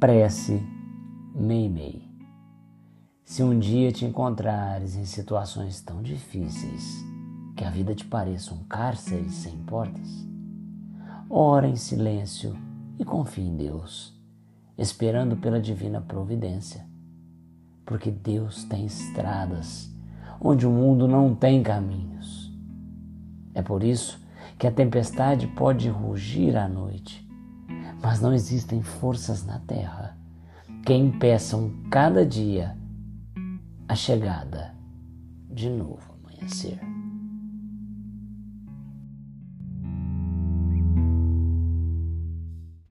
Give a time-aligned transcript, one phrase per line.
[0.00, 0.66] Prece
[1.34, 2.08] Meimei.
[3.22, 7.04] Se um dia te encontrares em situações tão difíceis
[7.54, 10.26] que a vida te pareça um cárcere sem portas,
[11.28, 12.56] ora em silêncio
[12.98, 14.18] e confie em Deus,
[14.78, 16.82] esperando pela divina providência,
[17.84, 19.94] porque Deus tem estradas
[20.40, 22.50] onde o mundo não tem caminhos.
[23.52, 24.18] É por isso
[24.58, 27.29] que a tempestade pode rugir à noite
[28.02, 30.16] mas não existem forças na terra
[30.84, 32.76] que impeçam cada dia
[33.88, 34.74] a chegada
[35.50, 36.89] de novo amanhecer.